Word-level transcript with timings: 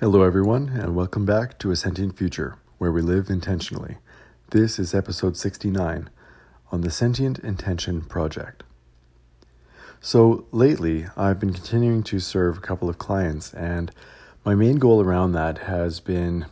Hello, 0.00 0.22
everyone, 0.22 0.70
and 0.70 0.96
welcome 0.96 1.26
back 1.26 1.58
to 1.58 1.70
A 1.70 1.76
Sentient 1.76 2.16
Future, 2.16 2.56
where 2.78 2.90
we 2.90 3.02
live 3.02 3.28
intentionally. 3.28 3.98
This 4.48 4.78
is 4.78 4.94
episode 4.94 5.36
69 5.36 6.08
on 6.72 6.80
the 6.80 6.90
Sentient 6.90 7.38
Intention 7.40 8.00
Project. 8.00 8.62
So, 10.00 10.46
lately, 10.52 11.04
I've 11.18 11.38
been 11.38 11.52
continuing 11.52 12.02
to 12.04 12.18
serve 12.18 12.56
a 12.56 12.62
couple 12.62 12.88
of 12.88 12.96
clients, 12.96 13.52
and 13.52 13.92
my 14.42 14.54
main 14.54 14.76
goal 14.76 15.02
around 15.02 15.32
that 15.32 15.58
has 15.58 16.00
been, 16.00 16.46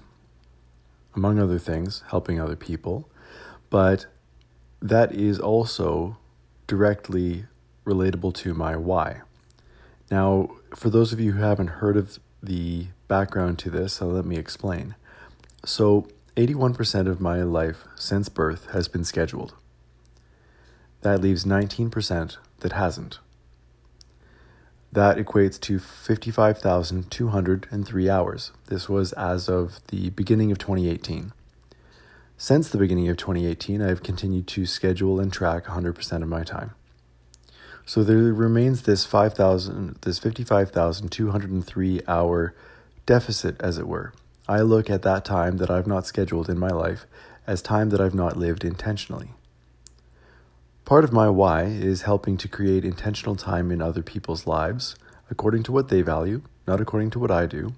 among 1.16 1.38
other 1.38 1.58
things, 1.58 2.04
helping 2.08 2.38
other 2.38 2.54
people, 2.54 3.08
but 3.70 4.04
that 4.82 5.10
is 5.12 5.40
also 5.40 6.18
directly 6.66 7.46
relatable 7.86 8.34
to 8.34 8.52
my 8.52 8.76
why. 8.76 9.22
Now, 10.10 10.50
for 10.76 10.90
those 10.90 11.14
of 11.14 11.18
you 11.18 11.32
who 11.32 11.40
haven't 11.40 11.68
heard 11.80 11.96
of 11.96 12.18
the 12.42 12.88
background 13.08 13.58
to 13.60 13.70
this, 13.70 13.94
so 13.94 14.06
let 14.06 14.24
me 14.24 14.36
explain. 14.36 14.94
So, 15.64 16.06
81% 16.36 17.08
of 17.08 17.20
my 17.20 17.42
life 17.42 17.84
since 17.96 18.28
birth 18.28 18.70
has 18.70 18.86
been 18.86 19.04
scheduled. 19.04 19.54
That 21.00 21.20
leaves 21.20 21.44
19% 21.44 22.36
that 22.60 22.72
hasn't. 22.72 23.18
That 24.92 25.18
equates 25.18 25.60
to 25.62 25.78
55,203 25.78 28.10
hours. 28.10 28.52
This 28.66 28.88
was 28.88 29.12
as 29.14 29.48
of 29.48 29.80
the 29.88 30.10
beginning 30.10 30.52
of 30.52 30.58
2018. 30.58 31.32
Since 32.36 32.68
the 32.68 32.78
beginning 32.78 33.08
of 33.08 33.16
2018, 33.16 33.82
I 33.82 33.88
have 33.88 34.04
continued 34.04 34.46
to 34.48 34.64
schedule 34.64 35.18
and 35.18 35.32
track 35.32 35.64
100% 35.64 36.22
of 36.22 36.28
my 36.28 36.44
time. 36.44 36.70
So 37.84 38.04
there 38.04 38.32
remains 38.32 38.82
this 38.82 39.04
5,000 39.04 39.98
this 40.02 40.18
55,203 40.18 42.00
hour 42.06 42.54
deficit 43.08 43.58
as 43.58 43.78
it 43.78 43.88
were. 43.88 44.12
I 44.46 44.60
look 44.60 44.90
at 44.90 45.00
that 45.00 45.24
time 45.24 45.56
that 45.56 45.70
I've 45.70 45.86
not 45.86 46.06
scheduled 46.06 46.50
in 46.50 46.58
my 46.58 46.68
life 46.68 47.06
as 47.46 47.62
time 47.62 47.88
that 47.88 48.02
I've 48.02 48.14
not 48.14 48.36
lived 48.36 48.66
intentionally. 48.66 49.30
Part 50.84 51.04
of 51.04 51.12
my 51.12 51.30
why 51.30 51.62
is 51.64 52.02
helping 52.02 52.36
to 52.36 52.48
create 52.48 52.84
intentional 52.84 53.34
time 53.34 53.70
in 53.70 53.80
other 53.80 54.02
people's 54.02 54.46
lives 54.46 54.94
according 55.30 55.62
to 55.62 55.72
what 55.72 55.88
they 55.88 56.02
value, 56.02 56.42
not 56.66 56.82
according 56.82 57.08
to 57.12 57.18
what 57.18 57.30
I 57.30 57.46
do, 57.46 57.72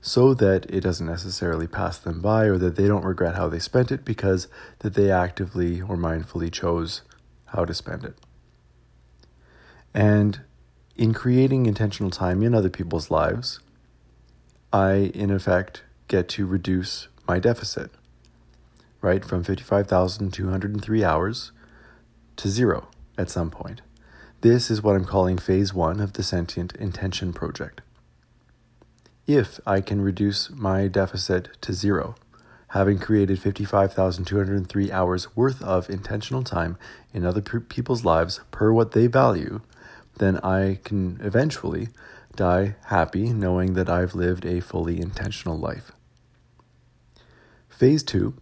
so 0.00 0.32
that 0.32 0.64
it 0.70 0.80
doesn't 0.80 1.06
necessarily 1.06 1.66
pass 1.66 1.98
them 1.98 2.22
by 2.22 2.44
or 2.44 2.56
that 2.56 2.76
they 2.76 2.88
don't 2.88 3.04
regret 3.04 3.34
how 3.34 3.50
they 3.50 3.58
spent 3.58 3.92
it 3.92 4.02
because 4.02 4.48
that 4.78 4.94
they 4.94 5.10
actively 5.10 5.82
or 5.82 5.96
mindfully 5.98 6.50
chose 6.50 7.02
how 7.48 7.66
to 7.66 7.74
spend 7.74 8.02
it. 8.02 8.16
And 9.92 10.40
in 10.96 11.12
creating 11.12 11.66
intentional 11.66 12.10
time 12.10 12.42
in 12.42 12.54
other 12.54 12.70
people's 12.70 13.10
lives, 13.10 13.60
I, 14.72 15.12
in 15.14 15.30
effect, 15.30 15.82
get 16.08 16.28
to 16.30 16.46
reduce 16.46 17.08
my 17.26 17.38
deficit, 17.38 17.90
right? 19.00 19.24
From 19.24 19.44
55,203 19.44 21.04
hours 21.04 21.52
to 22.36 22.48
zero 22.48 22.88
at 23.16 23.30
some 23.30 23.50
point. 23.50 23.80
This 24.40 24.70
is 24.70 24.82
what 24.82 24.94
I'm 24.94 25.04
calling 25.04 25.38
phase 25.38 25.74
one 25.74 26.00
of 26.00 26.12
the 26.12 26.22
Sentient 26.22 26.74
Intention 26.76 27.32
Project. 27.32 27.80
If 29.26 29.58
I 29.66 29.80
can 29.80 30.00
reduce 30.00 30.48
my 30.50 30.86
deficit 30.86 31.48
to 31.62 31.72
zero, 31.72 32.14
having 32.68 32.98
created 32.98 33.40
55,203 33.40 34.92
hours 34.92 35.34
worth 35.36 35.62
of 35.62 35.90
intentional 35.90 36.42
time 36.42 36.78
in 37.12 37.24
other 37.24 37.40
people's 37.40 38.04
lives 38.04 38.40
per 38.50 38.72
what 38.72 38.92
they 38.92 39.06
value, 39.06 39.60
then 40.18 40.38
I 40.38 40.78
can 40.84 41.18
eventually 41.22 41.88
die 42.38 42.76
happy 42.86 43.32
knowing 43.32 43.74
that 43.74 43.90
I've 43.90 44.14
lived 44.14 44.46
a 44.46 44.60
fully 44.60 45.00
intentional 45.00 45.58
life. 45.58 45.92
Phase 47.68 48.02
two, 48.02 48.34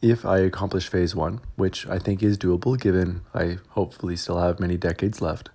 if 0.00 0.24
I 0.24 0.38
accomplish 0.38 0.88
phase 0.88 1.14
one, 1.14 1.40
which 1.56 1.86
I 1.88 1.98
think 1.98 2.22
is 2.22 2.38
doable 2.38 2.80
given 2.80 3.22
I 3.34 3.58
hopefully 3.70 4.16
still 4.16 4.38
have 4.38 4.60
many 4.60 4.76
decades 4.76 5.20
left, 5.20 5.50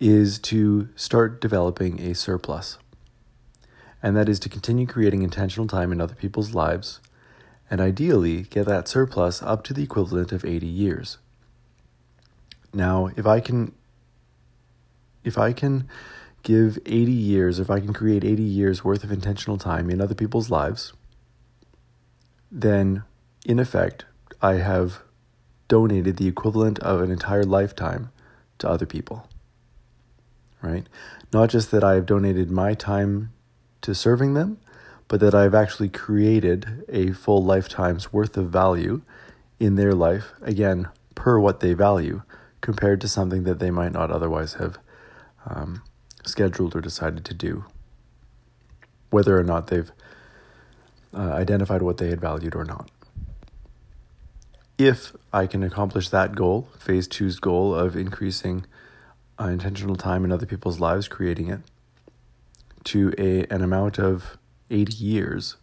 is 0.00 0.38
to 0.38 0.88
start 0.96 1.40
developing 1.40 2.00
a 2.00 2.14
surplus. 2.14 2.78
And 4.02 4.16
that 4.16 4.28
is 4.28 4.40
to 4.40 4.48
continue 4.48 4.86
creating 4.86 5.22
intentional 5.22 5.66
time 5.66 5.92
in 5.92 6.00
other 6.00 6.14
people's 6.14 6.54
lives 6.54 7.00
and 7.70 7.80
ideally 7.80 8.42
get 8.42 8.64
that 8.66 8.88
surplus 8.88 9.42
up 9.42 9.64
to 9.64 9.74
the 9.74 9.82
equivalent 9.82 10.32
of 10.32 10.46
80 10.46 10.66
years. 10.66 11.18
Now, 12.72 13.10
if 13.16 13.26
I 13.26 13.40
can 13.40 13.74
if 15.24 15.36
I 15.36 15.52
can 15.52 15.86
give 16.42 16.78
80 16.86 17.12
years, 17.12 17.58
if 17.58 17.70
I 17.70 17.80
can 17.80 17.92
create 17.92 18.24
80 18.24 18.42
years 18.42 18.84
worth 18.84 19.04
of 19.04 19.12
intentional 19.12 19.58
time 19.58 19.90
in 19.90 20.00
other 20.00 20.14
people's 20.14 20.50
lives, 20.50 20.92
then 22.50 23.02
in 23.44 23.58
effect, 23.58 24.04
I 24.40 24.54
have 24.54 25.02
donated 25.68 26.16
the 26.16 26.28
equivalent 26.28 26.78
of 26.80 27.00
an 27.00 27.10
entire 27.10 27.44
lifetime 27.44 28.10
to 28.58 28.68
other 28.68 28.86
people. 28.86 29.28
Right? 30.62 30.86
Not 31.32 31.50
just 31.50 31.70
that 31.70 31.84
I 31.84 31.94
have 31.94 32.06
donated 32.06 32.50
my 32.50 32.74
time 32.74 33.32
to 33.82 33.94
serving 33.94 34.34
them, 34.34 34.58
but 35.06 35.20
that 35.20 35.34
I've 35.34 35.54
actually 35.54 35.88
created 35.88 36.84
a 36.88 37.12
full 37.12 37.42
lifetime's 37.42 38.12
worth 38.12 38.36
of 38.36 38.50
value 38.50 39.02
in 39.58 39.76
their 39.76 39.94
life, 39.94 40.32
again, 40.42 40.88
per 41.14 41.38
what 41.38 41.60
they 41.60 41.74
value, 41.74 42.22
compared 42.60 43.00
to 43.00 43.08
something 43.08 43.44
that 43.44 43.58
they 43.58 43.70
might 43.70 43.92
not 43.92 44.10
otherwise 44.10 44.54
have 44.54 44.78
um, 45.46 45.82
scheduled 46.28 46.76
or 46.76 46.80
decided 46.80 47.24
to 47.24 47.34
do, 47.34 47.64
whether 49.10 49.38
or 49.38 49.44
not 49.44 49.68
they've 49.68 49.90
uh, 51.14 51.32
identified 51.32 51.82
what 51.82 51.96
they 51.96 52.08
had 52.08 52.20
valued 52.20 52.54
or 52.54 52.64
not. 52.64 52.90
If 54.76 55.16
I 55.32 55.46
can 55.46 55.62
accomplish 55.62 56.08
that 56.10 56.36
goal, 56.36 56.68
phase 56.78 57.08
two's 57.08 57.40
goal 57.40 57.74
of 57.74 57.96
increasing 57.96 58.64
uh, 59.40 59.46
intentional 59.46 59.96
time 59.96 60.24
in 60.24 60.30
other 60.30 60.46
people's 60.46 60.78
lives, 60.78 61.08
creating 61.08 61.48
it 61.48 61.60
to 62.84 63.12
a 63.18 63.44
an 63.52 63.62
amount 63.62 63.98
of 63.98 64.38
80 64.70 64.94
years, 64.94 65.56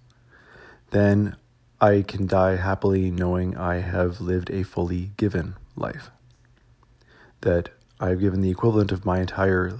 then 0.91 1.35
I 1.79 2.03
can 2.07 2.27
die 2.27 2.55
happily 2.55 3.11
knowing 3.11 3.55
I 3.57 3.75
have 3.75 4.21
lived 4.21 4.49
a 4.49 4.63
fully 4.63 5.11
given 5.17 5.55
life. 5.75 6.09
That 7.41 7.69
I've 7.99 8.19
given 8.19 8.41
the 8.41 8.51
equivalent 8.51 8.91
of 8.91 9.05
my 9.05 9.19
entire 9.19 9.79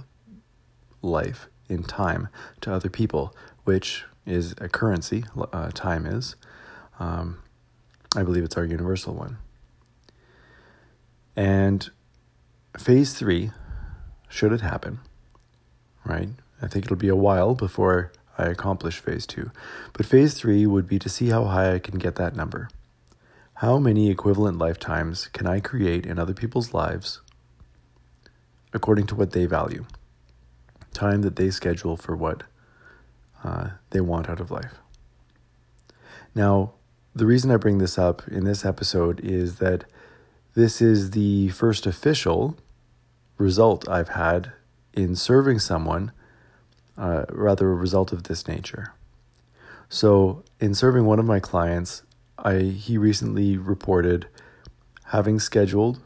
life 1.06 1.48
in 1.68 1.82
time 1.82 2.28
to 2.60 2.72
other 2.72 2.88
people, 2.88 3.34
which 3.64 4.04
is 4.26 4.54
a 4.58 4.68
currency, 4.68 5.24
uh, 5.52 5.70
time 5.72 6.06
is. 6.06 6.36
Um, 6.98 7.38
I 8.16 8.22
believe 8.22 8.44
it's 8.44 8.56
our 8.56 8.64
universal 8.64 9.14
one. 9.14 9.38
And 11.34 11.88
phase 12.78 13.12
three, 13.12 13.50
should 14.28 14.52
it 14.52 14.62
happen, 14.62 15.00
right? 16.04 16.30
I 16.62 16.66
think 16.66 16.86
it'll 16.86 16.96
be 16.96 17.08
a 17.08 17.16
while 17.16 17.54
before 17.54 18.12
I 18.38 18.44
accomplish 18.44 18.98
phase 18.98 19.26
two. 19.26 19.50
But 19.92 20.06
phase 20.06 20.34
three 20.34 20.66
would 20.66 20.88
be 20.88 20.98
to 20.98 21.08
see 21.08 21.28
how 21.28 21.44
high 21.44 21.74
I 21.74 21.78
can 21.78 21.98
get 21.98 22.16
that 22.16 22.34
number. 22.34 22.68
How 23.60 23.78
many 23.78 24.10
equivalent 24.10 24.58
lifetimes 24.58 25.28
can 25.28 25.46
I 25.46 25.60
create 25.60 26.04
in 26.06 26.18
other 26.18 26.34
people's 26.34 26.74
lives 26.74 27.20
according 28.72 29.06
to 29.06 29.14
what 29.14 29.32
they 29.32 29.46
value, 29.46 29.86
time 30.96 31.22
that 31.22 31.36
they 31.36 31.50
schedule 31.50 31.96
for 31.96 32.16
what 32.16 32.42
uh, 33.44 33.68
they 33.90 34.00
want 34.00 34.28
out 34.28 34.40
of 34.40 34.50
life. 34.50 34.74
Now, 36.34 36.72
the 37.14 37.26
reason 37.26 37.50
I 37.50 37.56
bring 37.56 37.78
this 37.78 37.98
up 37.98 38.26
in 38.28 38.44
this 38.44 38.64
episode 38.64 39.20
is 39.20 39.56
that 39.56 39.84
this 40.54 40.82
is 40.82 41.12
the 41.12 41.50
first 41.50 41.86
official 41.86 42.56
result 43.38 43.88
I've 43.88 44.10
had 44.10 44.52
in 44.92 45.14
serving 45.14 45.58
someone, 45.58 46.12
uh, 46.96 47.26
rather, 47.28 47.70
a 47.70 47.74
result 47.74 48.12
of 48.12 48.24
this 48.24 48.48
nature. 48.48 48.92
So, 49.88 50.42
in 50.58 50.74
serving 50.74 51.04
one 51.04 51.18
of 51.18 51.26
my 51.26 51.38
clients, 51.38 52.02
I 52.38 52.58
he 52.58 52.98
recently 52.98 53.56
reported 53.56 54.26
having 55.06 55.38
scheduled 55.38 56.00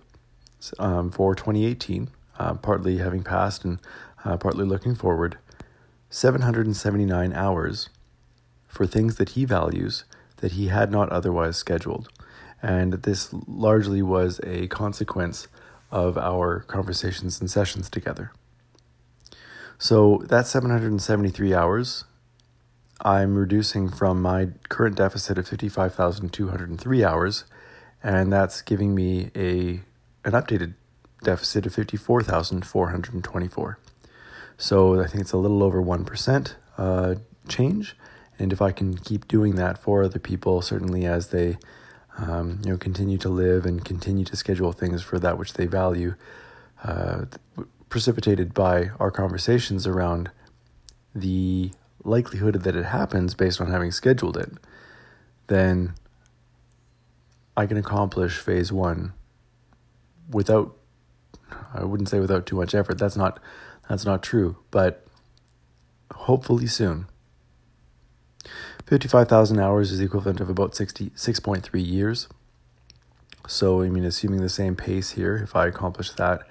um, 0.79 1.11
for 1.11 1.35
2018 1.35 2.11
uh, 2.41 2.55
partly 2.55 2.97
having 2.97 3.23
passed 3.23 3.64
and 3.64 3.79
uh, 4.25 4.37
partly 4.37 4.64
looking 4.64 4.94
forward, 4.94 5.38
779 6.11 7.32
hours 7.32 7.88
for 8.67 8.87
things 8.87 9.17
that 9.17 9.31
he 9.31 9.44
values 9.44 10.05
that 10.38 10.52
he 10.52 10.69
had 10.69 10.90
not 10.90 11.11
otherwise 11.11 11.56
scheduled. 11.56 12.08
And 12.62 12.94
this 12.94 13.31
largely 13.46 14.02
was 14.02 14.40
a 14.44 14.67
consequence 14.69 15.49
of 15.90 16.19
our 16.19 16.61
conversations 16.61 17.40
and 17.40 17.50
sessions 17.50 17.88
together. 17.88 18.32
So 19.78 20.23
that's 20.26 20.50
773 20.50 21.55
hours. 21.55 22.05
I'm 23.00 23.34
reducing 23.34 23.88
from 23.88 24.20
my 24.20 24.49
current 24.69 24.96
deficit 24.96 25.38
of 25.38 25.49
55,203 25.49 27.05
hours, 27.05 27.44
and 28.02 28.31
that's 28.31 28.61
giving 28.61 28.94
me 28.94 29.31
a 29.34 29.81
an 30.23 30.32
updated 30.32 30.75
deficit 31.23 31.64
of 31.64 31.75
54,424. 31.75 33.78
So 34.61 35.01
I 35.01 35.07
think 35.07 35.23
it's 35.23 35.33
a 35.33 35.39
little 35.39 35.62
over 35.62 35.83
1% 35.83 36.55
uh, 36.77 37.15
change. 37.49 37.97
And 38.39 38.53
if 38.53 38.61
I 38.61 38.73
can 38.73 38.95
keep 38.99 39.27
doing 39.27 39.55
that 39.55 39.79
for 39.79 40.03
other 40.05 40.19
people, 40.19 40.61
certainly 40.61 41.07
as 41.07 41.29
they 41.29 41.57
um, 42.19 42.61
you 42.62 42.73
know 42.73 42.77
continue 42.77 43.17
to 43.19 43.31
live 43.31 43.65
and 43.65 43.83
continue 43.83 44.25
to 44.27 44.37
schedule 44.37 44.73
things 44.73 45.03
for 45.03 45.19
that 45.19 45.39
which 45.39 45.55
they 45.55 45.65
value, 45.65 46.15
uh, 46.85 47.25
precipitated 47.89 48.53
by 48.53 48.91
our 49.01 49.11
conversations 49.11 49.87
around 49.87 50.31
the 51.15 51.71
likelihood 52.05 52.57
that 52.57 52.77
it 52.77 52.85
happens 52.85 53.35
based 53.35 53.62
on 53.62 53.71
having 53.71 53.91
scheduled 53.91 54.37
it, 54.37 54.53
then 55.47 55.95
I 57.57 57.65
can 57.65 57.79
accomplish 57.79 58.37
phase 58.37 58.71
one 58.71 59.15
without 60.31 60.77
I 61.73 61.85
wouldn't 61.85 62.11
say 62.11 62.21
without 62.21 62.45
too 62.45 62.57
much 62.57 62.75
effort. 62.75 62.99
That's 62.99 63.17
not 63.17 63.41
that's 63.90 64.04
not 64.04 64.22
true, 64.22 64.56
but 64.70 65.04
hopefully 66.14 66.69
soon. 66.69 67.06
55,000 68.87 69.58
hours 69.58 69.90
is 69.90 69.98
equivalent 69.98 70.40
of 70.40 70.48
about 70.48 70.75
66.3 70.75 71.84
years. 71.84 72.28
So, 73.48 73.82
I 73.82 73.88
mean, 73.88 74.04
assuming 74.04 74.42
the 74.42 74.48
same 74.48 74.76
pace 74.76 75.10
here, 75.10 75.34
if 75.38 75.56
I 75.56 75.66
accomplish 75.66 76.12
that 76.12 76.42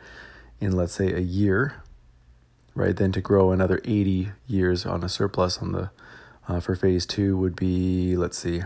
in, 0.59 0.73
let's 0.73 0.91
say, 0.91 1.13
a 1.13 1.21
year, 1.21 1.81
right, 2.75 2.93
then 2.93 3.13
to 3.13 3.21
grow 3.21 3.51
another 3.51 3.79
80 3.85 4.33
years 4.45 4.85
on 4.85 5.01
a 5.01 5.09
surplus 5.09 5.59
on 5.59 5.71
the 5.71 5.91
uh, 6.49 6.59
for 6.59 6.75
phase 6.75 7.05
two 7.05 7.37
would 7.37 7.55
be, 7.55 8.17
let's 8.17 8.37
see, 8.37 8.63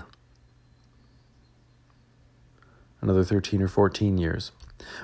another 3.01 3.23
13 3.23 3.61
or 3.61 3.67
14 3.67 4.17
years. 4.17 4.51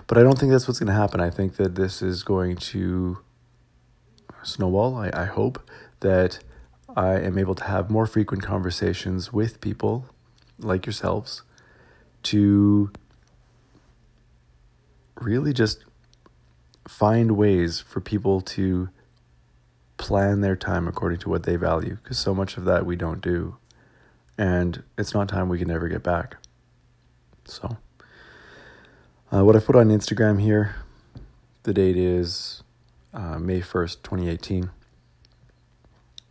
But 0.07 0.17
I 0.17 0.23
don't 0.23 0.39
think 0.39 0.51
that's 0.51 0.67
what's 0.67 0.79
going 0.79 0.87
to 0.87 0.93
happen. 0.93 1.21
I 1.21 1.29
think 1.29 1.57
that 1.57 1.75
this 1.75 2.01
is 2.01 2.23
going 2.23 2.55
to 2.57 3.19
snowball. 4.43 4.95
I, 4.95 5.11
I 5.13 5.25
hope 5.25 5.69
that 5.99 6.39
I 6.95 7.19
am 7.19 7.37
able 7.37 7.55
to 7.55 7.63
have 7.65 7.89
more 7.89 8.05
frequent 8.05 8.43
conversations 8.43 9.31
with 9.31 9.61
people 9.61 10.05
like 10.57 10.85
yourselves 10.85 11.43
to 12.23 12.91
really 15.19 15.53
just 15.53 15.85
find 16.87 17.37
ways 17.37 17.79
for 17.79 18.01
people 18.01 18.41
to 18.41 18.89
plan 19.97 20.41
their 20.41 20.55
time 20.55 20.87
according 20.87 21.19
to 21.19 21.29
what 21.29 21.43
they 21.43 21.55
value 21.55 21.97
because 22.01 22.17
so 22.17 22.33
much 22.33 22.57
of 22.57 22.65
that 22.65 22.85
we 22.85 22.95
don't 22.95 23.21
do 23.21 23.57
and 24.37 24.81
it's 24.97 25.13
not 25.13 25.27
time 25.27 25.49
we 25.49 25.59
can 25.59 25.67
never 25.67 25.89
get 25.89 26.01
back 26.01 26.37
so 27.43 27.77
uh, 29.31 29.43
what 29.43 29.55
i 29.55 29.59
put 29.59 29.75
on 29.75 29.89
instagram 29.89 30.41
here 30.41 30.75
the 31.63 31.73
date 31.73 31.97
is 31.97 32.63
uh, 33.13 33.39
may 33.39 33.61
1st 33.61 34.03
2018 34.03 34.69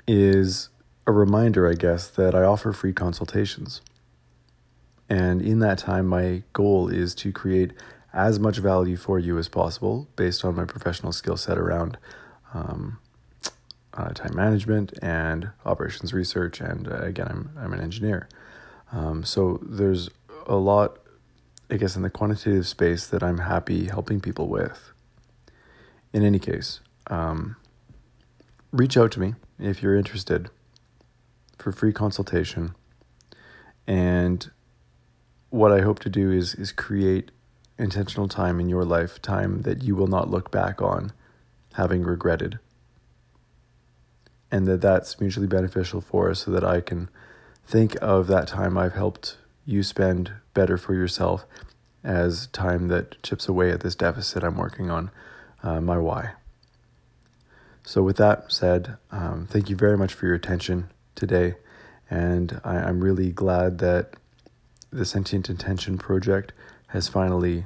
is 0.06 0.70
a 1.06 1.12
reminder, 1.12 1.68
I 1.68 1.74
guess, 1.74 2.08
that 2.08 2.34
I 2.34 2.42
offer 2.42 2.72
free 2.72 2.92
consultations. 2.92 3.80
And 5.08 5.40
in 5.40 5.60
that 5.60 5.78
time, 5.78 6.06
my 6.06 6.42
goal 6.52 6.88
is 6.88 7.14
to 7.16 7.32
create 7.32 7.72
as 8.12 8.38
much 8.38 8.58
value 8.58 8.96
for 8.96 9.18
you 9.18 9.38
as 9.38 9.48
possible 9.48 10.08
based 10.16 10.44
on 10.44 10.54
my 10.54 10.64
professional 10.64 11.12
skill 11.12 11.36
set 11.36 11.58
around 11.58 11.98
um, 12.54 12.98
uh, 13.94 14.10
time 14.10 14.34
management 14.34 14.92
and 15.02 15.50
operations 15.64 16.12
research. 16.12 16.60
And 16.60 16.88
uh, 16.88 16.98
again, 16.98 17.26
I'm, 17.28 17.50
I'm 17.58 17.72
an 17.72 17.80
engineer. 17.80 18.28
Um, 18.92 19.24
so 19.24 19.60
there's 19.62 20.08
a 20.46 20.56
lot, 20.56 20.98
I 21.70 21.76
guess, 21.76 21.96
in 21.96 22.02
the 22.02 22.10
quantitative 22.10 22.66
space 22.66 23.06
that 23.06 23.22
I'm 23.22 23.38
happy 23.38 23.86
helping 23.86 24.20
people 24.20 24.48
with. 24.48 24.92
In 26.12 26.24
any 26.24 26.38
case, 26.38 26.80
um, 27.08 27.56
reach 28.72 28.96
out 28.96 29.12
to 29.12 29.20
me 29.20 29.34
if 29.58 29.82
you're 29.82 29.96
interested 29.96 30.50
for 31.58 31.72
free 31.72 31.92
consultation. 31.92 32.74
And 33.86 34.50
what 35.50 35.72
I 35.72 35.80
hope 35.80 35.98
to 36.00 36.10
do 36.10 36.30
is 36.30 36.54
is 36.54 36.72
create 36.72 37.30
intentional 37.78 38.28
time 38.28 38.60
in 38.60 38.68
your 38.68 38.84
life, 38.84 39.20
time 39.22 39.62
that 39.62 39.82
you 39.82 39.94
will 39.94 40.06
not 40.06 40.30
look 40.30 40.50
back 40.50 40.82
on 40.82 41.12
having 41.74 42.02
regretted. 42.02 42.58
And 44.50 44.66
that 44.66 44.80
that's 44.80 45.20
mutually 45.20 45.46
beneficial 45.46 46.00
for 46.00 46.30
us 46.30 46.40
so 46.40 46.50
that 46.50 46.64
I 46.64 46.80
can 46.80 47.08
think 47.66 47.96
of 48.00 48.26
that 48.28 48.48
time 48.48 48.78
I've 48.78 48.94
helped 48.94 49.36
you 49.64 49.82
spend 49.82 50.32
better 50.54 50.78
for 50.78 50.94
yourself 50.94 51.46
as 52.02 52.46
time 52.48 52.88
that 52.88 53.22
chips 53.22 53.48
away 53.48 53.70
at 53.70 53.80
this 53.80 53.94
deficit 53.94 54.42
I'm 54.42 54.56
working 54.56 54.90
on, 54.90 55.10
uh, 55.62 55.80
my 55.80 55.98
why. 55.98 56.32
So, 57.84 58.02
with 58.02 58.18
that 58.18 58.52
said, 58.52 58.98
um, 59.10 59.46
thank 59.50 59.70
you 59.70 59.76
very 59.76 59.96
much 59.96 60.12
for 60.12 60.26
your 60.26 60.34
attention 60.34 60.90
today. 61.14 61.54
And 62.10 62.60
I, 62.64 62.76
I'm 62.76 63.00
really 63.00 63.32
glad 63.32 63.78
that 63.78 64.14
the 64.90 65.04
Sentient 65.04 65.48
Intention 65.48 65.98
project 65.98 66.52
has 66.88 67.08
finally 67.08 67.64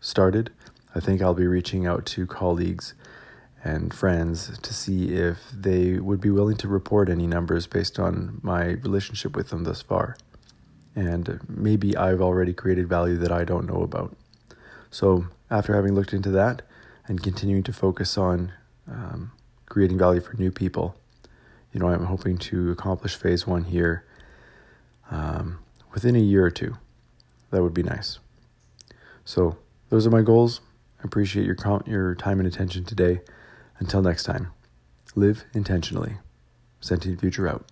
started. 0.00 0.50
I 0.94 1.00
think 1.00 1.20
I'll 1.20 1.34
be 1.34 1.46
reaching 1.46 1.86
out 1.86 2.06
to 2.06 2.26
colleagues 2.26 2.94
and 3.64 3.92
friends 3.92 4.58
to 4.58 4.72
see 4.72 5.14
if 5.14 5.50
they 5.52 5.98
would 5.98 6.20
be 6.20 6.30
willing 6.30 6.56
to 6.56 6.68
report 6.68 7.08
any 7.08 7.26
numbers 7.26 7.66
based 7.66 7.98
on 7.98 8.40
my 8.42 8.64
relationship 8.64 9.36
with 9.36 9.50
them 9.50 9.64
thus 9.64 9.82
far. 9.82 10.16
And 10.94 11.40
maybe 11.48 11.96
I've 11.96 12.20
already 12.20 12.52
created 12.52 12.88
value 12.88 13.16
that 13.18 13.32
I 13.32 13.44
don't 13.44 13.66
know 13.66 13.82
about. 13.82 14.16
So, 14.90 15.26
after 15.50 15.74
having 15.74 15.94
looked 15.94 16.12
into 16.12 16.30
that 16.30 16.62
and 17.08 17.22
continuing 17.22 17.62
to 17.64 17.72
focus 17.72 18.16
on 18.16 18.52
um, 18.86 19.32
creating 19.66 19.98
value 19.98 20.20
for 20.20 20.34
new 20.34 20.50
people. 20.50 20.94
You 21.72 21.80
know, 21.80 21.88
I'm 21.88 22.04
hoping 22.04 22.38
to 22.38 22.70
accomplish 22.70 23.16
phase 23.16 23.46
one 23.46 23.64
here 23.64 24.04
um, 25.10 25.58
within 25.92 26.14
a 26.16 26.20
year 26.20 26.44
or 26.44 26.50
two. 26.50 26.76
That 27.50 27.62
would 27.62 27.74
be 27.74 27.82
nice. 27.82 28.18
So, 29.24 29.56
those 29.90 30.06
are 30.06 30.10
my 30.10 30.22
goals. 30.22 30.60
I 31.00 31.04
appreciate 31.04 31.46
your 31.46 31.54
com- 31.54 31.84
your 31.86 32.14
time 32.14 32.40
and 32.40 32.46
attention 32.46 32.84
today. 32.84 33.20
Until 33.78 34.02
next 34.02 34.24
time, 34.24 34.52
live 35.14 35.44
intentionally. 35.54 36.16
Sentient 36.80 37.20
Future 37.20 37.48
out. 37.48 37.64